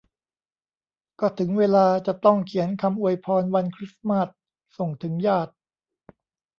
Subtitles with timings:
[1.19, 4.27] ก็ถึงเวลาจะต้องเขียนคำอวยพรวันคริสต์มาส
[4.77, 5.53] ส่งถึงญาติ